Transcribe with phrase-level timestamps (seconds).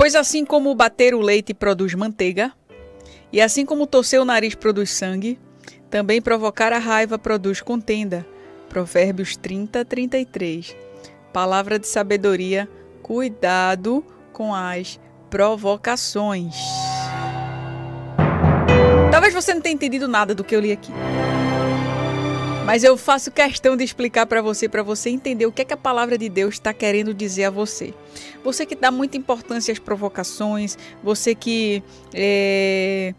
[0.00, 2.54] Pois assim como bater o leite produz manteiga,
[3.30, 5.38] e assim como torcer o nariz produz sangue,
[5.90, 8.26] também provocar a raiva produz contenda.
[8.66, 10.74] Provérbios 30, 33.
[11.34, 12.66] Palavra de sabedoria,
[13.02, 14.02] cuidado
[14.32, 16.56] com as provocações.
[19.10, 20.90] Talvez você não tenha entendido nada do que eu li aqui.
[22.70, 25.74] Mas eu faço questão de explicar para você, para você entender o que é que
[25.74, 27.92] a palavra de Deus está querendo dizer a você.
[28.44, 31.82] Você que dá muita importância às provocações, você que
[32.14, 33.12] é,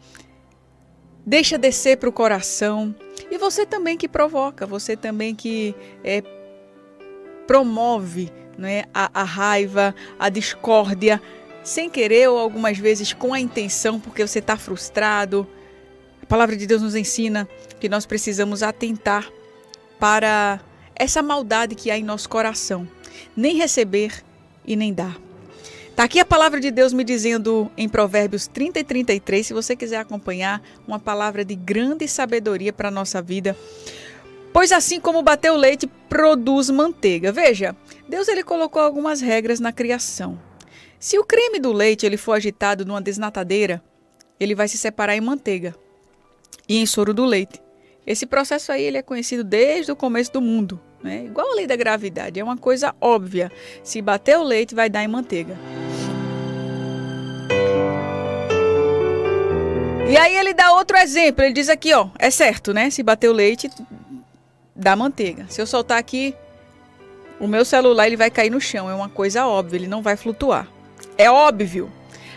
[1.26, 2.96] deixa descer para o coração,
[3.30, 6.24] e você também que provoca, você também que é,
[7.46, 11.22] promove né, a, a raiva, a discórdia,
[11.62, 15.46] sem querer ou algumas vezes com a intenção, porque você está frustrado.
[16.24, 17.50] A palavra de Deus nos ensina
[17.82, 19.30] que nós precisamos atentar
[20.02, 20.60] para
[20.96, 22.88] essa maldade que há em nosso coração,
[23.38, 24.24] nem receber
[24.66, 25.16] e nem dar.
[25.90, 29.76] Está aqui a palavra de Deus me dizendo em Provérbios 30 e 33, se você
[29.76, 33.56] quiser acompanhar, uma palavra de grande sabedoria para a nossa vida.
[34.52, 37.32] Pois assim como bater o leite produz manteiga.
[37.32, 37.76] Veja,
[38.10, 40.42] Deus ele colocou algumas regras na criação.
[41.00, 43.84] Se o creme do leite ele for agitado numa desnatadeira,
[44.40, 45.76] ele vai se separar em manteiga
[46.68, 47.62] e em soro do leite.
[48.06, 50.80] Esse processo aí ele é conhecido desde o começo do mundo.
[51.04, 51.26] Né?
[51.26, 53.52] Igual a lei da gravidade, é uma coisa óbvia.
[53.84, 55.58] Se bater o leite, vai dar em manteiga.
[60.10, 61.44] E aí ele dá outro exemplo.
[61.44, 62.90] Ele diz aqui, ó, é certo, né?
[62.90, 63.70] Se bater o leite,
[64.76, 65.46] dá manteiga.
[65.48, 66.36] Se eu soltar aqui,
[67.40, 68.90] o meu celular ele vai cair no chão.
[68.90, 70.68] É uma coisa óbvia, ele não vai flutuar.
[71.18, 71.92] É óbvio.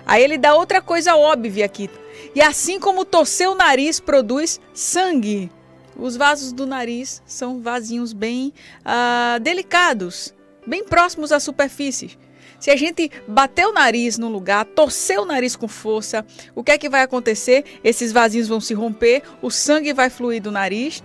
[0.07, 1.91] Aí ele dá outra coisa óbvia aqui.
[2.35, 5.51] E assim como torcer o nariz produz sangue.
[5.97, 10.35] Os vasos do nariz são vasinhos bem uh, delicados,
[10.67, 12.19] bem próximos à superfície.
[12.59, 16.73] Se a gente bater o nariz no lugar, torcer o nariz com força, o que
[16.73, 17.65] é que vai acontecer?
[17.85, 21.03] Esses vasinhos vão se romper, o sangue vai fluir do nariz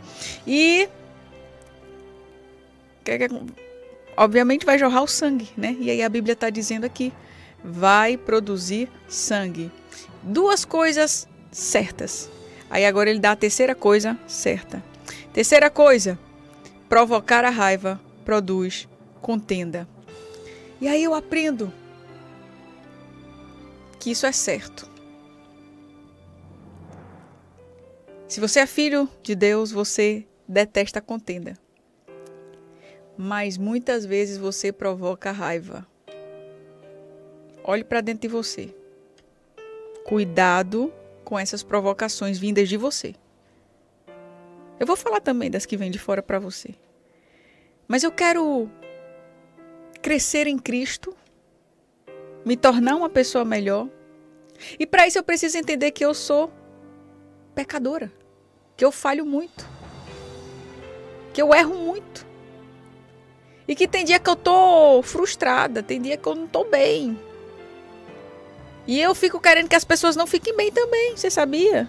[0.47, 0.87] e.
[3.05, 3.27] É
[4.15, 5.75] obviamente vai jorrar o sangue, né?
[5.79, 7.11] E aí a Bíblia está dizendo aqui:
[7.63, 9.71] vai produzir sangue.
[10.21, 12.29] Duas coisas certas.
[12.69, 14.83] Aí agora ele dá a terceira coisa certa.
[15.33, 16.19] Terceira coisa,
[16.87, 18.87] provocar a raiva produz
[19.21, 19.87] contenda.
[20.79, 21.73] E aí eu aprendo
[23.99, 24.89] que isso é certo.
[28.27, 31.55] Se você é filho de Deus, você detesta a contenda.
[33.17, 35.85] Mas muitas vezes você provoca raiva.
[37.69, 38.73] Olhe para dentro de você.
[40.03, 40.91] Cuidado
[41.23, 43.13] com essas provocações vindas de você.
[44.79, 46.73] Eu vou falar também das que vêm de fora para você.
[47.87, 48.67] Mas eu quero
[50.01, 51.15] crescer em Cristo,
[52.43, 53.87] me tornar uma pessoa melhor.
[54.79, 56.51] E para isso eu preciso entender que eu sou
[57.53, 58.11] pecadora,
[58.75, 59.63] que eu falho muito,
[61.31, 62.25] que eu erro muito.
[63.67, 67.15] E que tem dia que eu tô frustrada, tem dia que eu não tô bem,
[68.89, 71.87] e eu fico querendo que as pessoas não fiquem bem também, você sabia?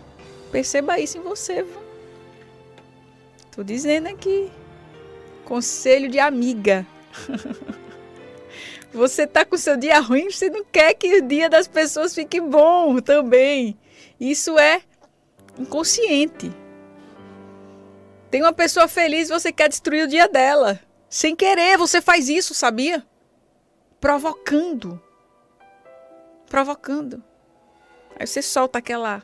[0.53, 1.65] Perceba isso em você.
[3.51, 4.53] Tô dizendo aqui.
[5.47, 6.87] Conselho de amiga.
[8.93, 12.41] Você tá com seu dia ruim, você não quer que o dia das pessoas fique
[12.41, 13.79] bom também.
[14.19, 14.83] Isso é
[15.57, 16.51] inconsciente.
[18.33, 20.81] Tem uma pessoa feliz, você quer destruir o dia dela.
[21.09, 23.07] Sem querer, você faz isso, sabia?
[24.01, 25.01] Provocando
[26.51, 27.23] provocando.
[28.19, 29.23] Aí você solta aquela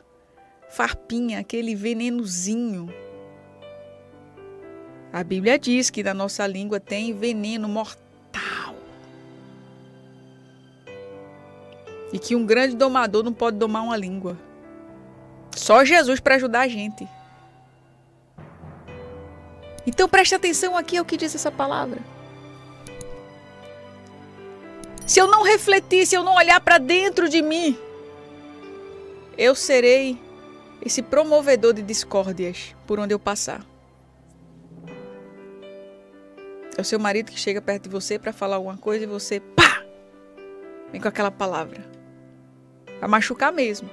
[0.69, 2.91] farpinha, aquele venenozinho.
[5.13, 8.75] A Bíblia diz que na nossa língua tem veneno mortal.
[12.11, 14.37] E que um grande domador não pode domar uma língua.
[15.55, 17.07] Só Jesus para ajudar a gente.
[19.85, 21.99] Então preste atenção aqui ao que diz essa palavra.
[25.07, 27.79] Se eu não refletir, se eu não olhar para dentro de mim,
[29.37, 30.19] eu serei
[30.85, 33.65] esse promovedor de discórdias por onde eu passar.
[36.77, 39.39] É o seu marido que chega perto de você para falar alguma coisa e você,
[39.39, 39.81] pá!
[40.91, 41.83] Vem com aquela palavra.
[42.99, 43.89] Vai machucar mesmo.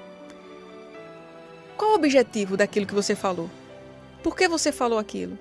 [1.76, 3.48] Qual o objetivo daquilo que você falou?
[4.20, 5.38] Por que você falou aquilo?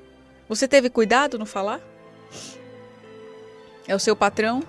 [0.48, 1.82] Você teve cuidado no falar?
[3.88, 4.62] É o seu patrão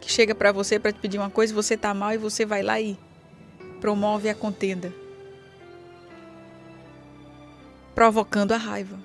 [0.00, 2.62] que chega para você para te pedir uma coisa, você tá mal e você vai
[2.62, 2.98] lá e
[3.80, 4.92] promove a contenda,
[7.94, 8.98] provocando a raiva.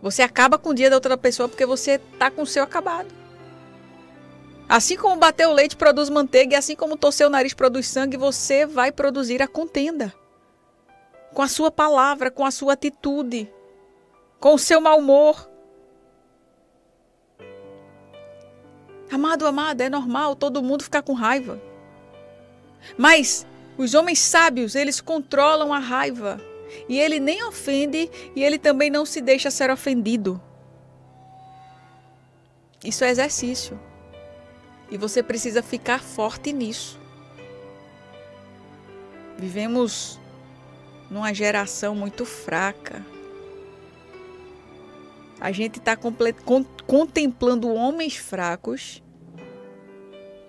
[0.00, 3.18] Você acaba com o dia da outra pessoa porque você tá com o seu acabado.
[4.68, 8.16] Assim como bater o leite produz manteiga e assim como torcer o nariz produz sangue,
[8.16, 10.12] você vai produzir a contenda.
[11.32, 13.50] Com a sua palavra, com a sua atitude,
[14.38, 15.48] com o seu mau humor.
[19.10, 21.60] Amado, amada, é normal todo mundo ficar com raiva.
[22.96, 23.46] Mas
[23.76, 26.40] os homens sábios, eles controlam a raiva.
[26.88, 30.40] E ele nem ofende e ele também não se deixa ser ofendido.
[32.84, 33.80] Isso é exercício.
[34.90, 36.98] E você precisa ficar forte nisso.
[39.38, 40.18] Vivemos
[41.10, 43.04] numa geração muito fraca.
[45.40, 45.96] A gente está
[46.86, 49.02] contemplando homens fracos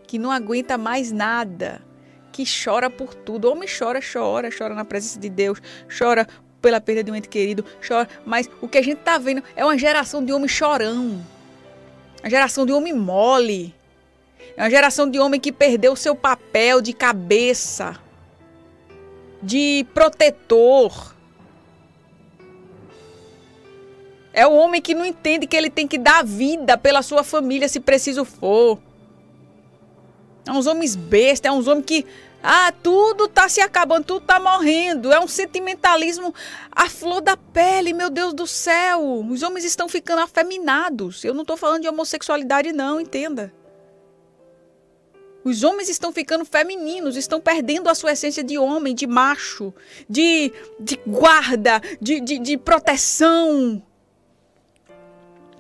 [0.08, 1.82] que não aguenta mais nada,
[2.32, 3.48] que chora por tudo.
[3.48, 6.28] O homem chora, chora, chora na presença de Deus, chora
[6.60, 8.10] pela perda de um ente querido, chora.
[8.26, 11.24] Mas o que a gente está vendo é uma geração de homem chorão,
[12.22, 13.76] uma geração de homem mole,
[14.58, 18.00] é uma geração de homem que perdeu seu papel de cabeça,
[19.42, 21.16] de protetor
[24.40, 27.68] É o homem que não entende que ele tem que dar vida pela sua família
[27.68, 28.80] se preciso for.
[30.48, 32.06] É uns homens bestas, é uns homens que.
[32.42, 35.12] Ah, tudo tá se acabando, tudo tá morrendo.
[35.12, 36.34] É um sentimentalismo
[36.72, 39.26] à flor da pele, meu Deus do céu.
[39.30, 41.26] Os homens estão ficando afeminados.
[41.26, 43.54] Eu não tô falando de homossexualidade, não, entenda.
[45.44, 49.74] Os homens estão ficando femininos, estão perdendo a sua essência de homem, de macho,
[50.10, 50.50] de,
[50.80, 53.84] de guarda, de, de, de proteção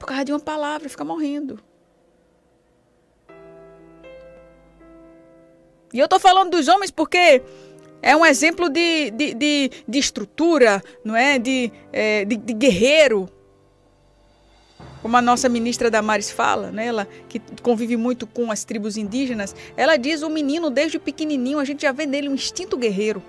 [0.09, 1.59] causa de uma palavra, fica morrendo.
[5.93, 7.41] E eu estou falando dos homens porque
[8.01, 11.37] é um exemplo de, de, de, de estrutura, não é?
[11.37, 13.29] De, é, de, de, guerreiro.
[15.01, 16.87] Como a nossa ministra Damares fala, né?
[16.87, 21.65] ela que convive muito com as tribos indígenas, ela diz o menino desde pequenininho, a
[21.65, 23.23] gente já vê nele um instinto guerreiro.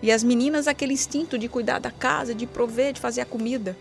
[0.00, 3.76] E as meninas aquele instinto de cuidar da casa, de prover, de fazer a comida.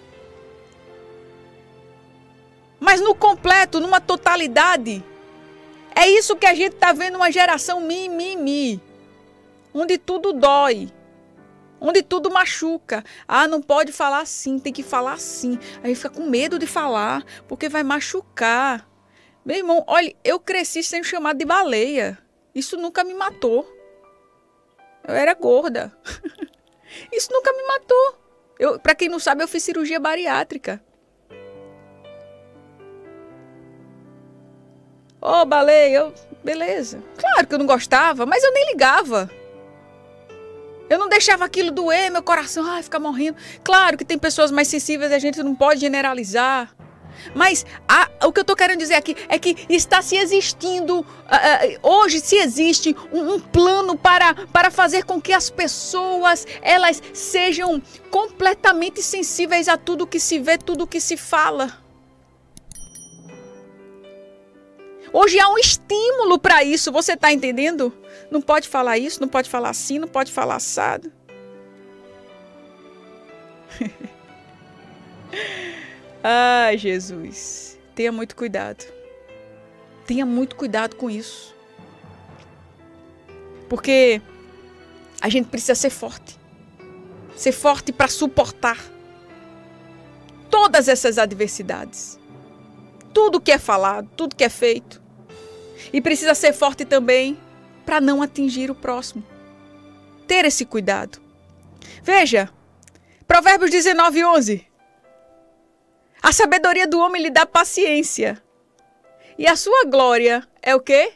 [2.80, 5.04] Mas no completo, numa totalidade,
[5.96, 8.80] é isso que a gente está vendo uma geração mimimi,
[9.74, 10.92] onde tudo dói,
[11.82, 13.04] onde tudo machuca.
[13.28, 15.58] Ah, não pode falar assim, tem que falar assim.
[15.84, 18.88] Aí fica com medo de falar, porque vai machucar.
[19.44, 22.18] Meu irmão, olha, eu cresci sendo chamado de baleia.
[22.54, 23.66] Isso nunca me matou.
[25.08, 25.98] Eu era gorda.
[27.12, 28.18] Isso nunca me matou.
[28.60, 30.84] Eu, para quem não sabe, eu fiz cirurgia bariátrica.
[35.28, 36.14] Ô, oh, baleia, eu...
[36.42, 37.04] beleza.
[37.18, 39.30] Claro que eu não gostava, mas eu nem ligava.
[40.90, 43.36] Eu não deixava aquilo doer, meu coração, ai, ficar morrendo.
[43.62, 46.74] Claro que tem pessoas mais sensíveis, a gente não pode generalizar.
[47.36, 51.06] Mas a, o que eu estou querendo dizer aqui é que está se existindo, uh,
[51.82, 57.82] hoje se existe um, um, plano para, para fazer com que as pessoas elas sejam
[58.10, 61.86] completamente sensíveis a tudo que se vê, tudo que se fala.
[65.12, 67.94] Hoje há um estímulo para isso, você está entendendo?
[68.30, 71.12] Não pode falar isso, não pode falar assim, não pode falar assado.
[76.24, 77.78] Ai, Jesus.
[77.96, 78.86] Tenha muito cuidado.
[80.06, 81.56] Tenha muito cuidado com isso.
[83.70, 84.22] Porque
[85.22, 86.38] a gente precisa ser forte.
[87.36, 88.78] Ser forte para suportar
[90.50, 92.20] todas essas adversidades
[93.14, 95.02] tudo que é falado, tudo que é feito.
[95.92, 97.38] E precisa ser forte também
[97.86, 99.24] para não atingir o próximo.
[100.28, 101.20] Ter esse cuidado.
[102.04, 102.50] Veja,
[103.28, 104.68] Provérbios 19, 11.
[106.22, 108.42] A sabedoria do homem lhe dá paciência.
[109.38, 111.14] E a sua glória é o quê?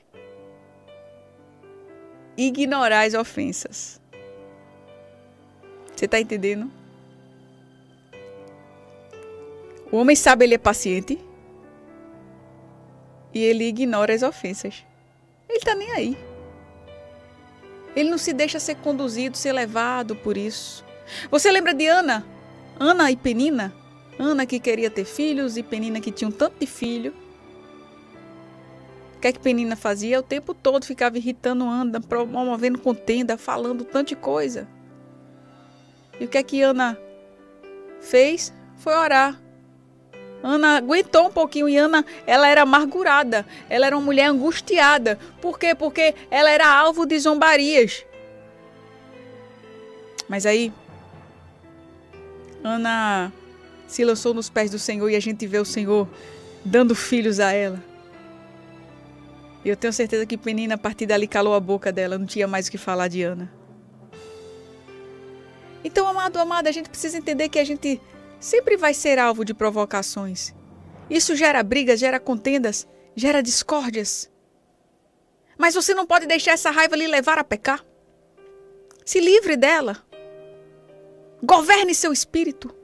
[2.38, 4.00] Ignorar as ofensas.
[5.96, 6.72] Você está entendendo?
[9.92, 11.20] O homem sabe, ele é paciente
[13.34, 14.86] e ele ignora as ofensas.
[15.48, 16.18] Ele está nem aí.
[17.96, 20.84] Ele não se deixa ser conduzido, ser levado por isso.
[21.30, 22.26] Você lembra de Ana?
[22.80, 23.74] Ana e Penina?
[24.18, 27.14] Ana que queria ter filhos e Penina que tinha um tanto de filho.
[29.16, 30.20] O que é que Penina fazia?
[30.20, 34.68] O tempo todo ficava irritando Ana, promovendo contenda, falando tanto de coisa.
[36.20, 36.98] E o que é que Ana
[38.00, 38.54] fez?
[38.78, 39.40] Foi orar.
[40.44, 45.20] Ana aguentou um pouquinho e Ana, ela era amargurada, ela era uma mulher angustiada.
[45.40, 45.76] Por quê?
[45.76, 48.04] Porque ela era alvo de zombarias.
[50.28, 50.74] Mas aí,
[52.64, 53.32] Ana
[53.88, 56.08] se lançou nos pés do Senhor e a gente vê o Senhor
[56.64, 57.84] dando filhos a ela.
[59.64, 62.48] E eu tenho certeza que Penina, a partir dali, calou a boca dela, não tinha
[62.48, 63.52] mais o que falar de Ana.
[65.84, 68.00] Então, amado, amada, a gente precisa entender que a gente
[68.42, 70.54] sempre vai ser alvo de provocações.
[71.10, 74.30] Isso gera brigas, gera contendas, gera discórdias.
[75.58, 77.86] Mas você não pode deixar essa raiva lhe levar a pecar.
[79.06, 80.06] Se livre dela.
[81.42, 82.76] Governe seu espírito.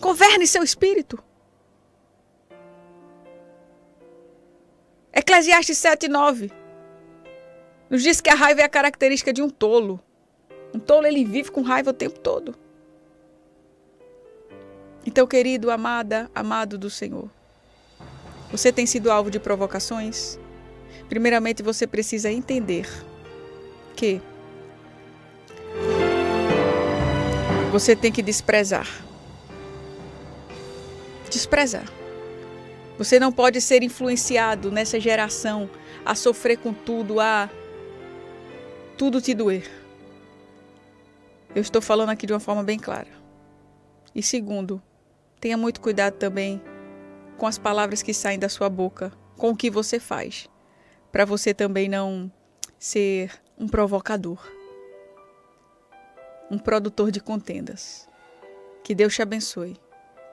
[0.00, 1.22] Governe seu espírito.
[5.12, 6.50] Eclesiastes 7, 9
[7.90, 10.00] nos diz que a raiva é a característica de um tolo.
[10.74, 12.54] Um tolo ele vive com raiva o tempo todo.
[15.08, 17.30] Então, querido, amada, amado do Senhor,
[18.50, 20.38] você tem sido alvo de provocações?
[21.08, 22.86] Primeiramente, você precisa entender
[23.96, 24.20] que
[27.72, 28.86] você tem que desprezar.
[31.30, 31.90] Desprezar.
[32.98, 35.70] Você não pode ser influenciado nessa geração
[36.04, 37.48] a sofrer com tudo, a
[38.98, 39.70] tudo te doer.
[41.54, 43.08] Eu estou falando aqui de uma forma bem clara.
[44.14, 44.82] E segundo,
[45.40, 46.60] tenha muito cuidado também
[47.36, 50.48] com as palavras que saem da sua boca, com o que você faz,
[51.12, 52.30] para você também não
[52.78, 54.40] ser um provocador,
[56.50, 58.08] um produtor de contendas.
[58.82, 59.76] Que Deus te abençoe,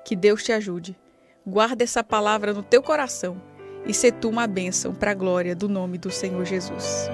[0.04, 0.98] que Deus te ajude.
[1.46, 3.42] Guarda essa palavra no teu coração
[3.86, 7.08] e se tu uma bênção para a glória do nome do Senhor Jesus.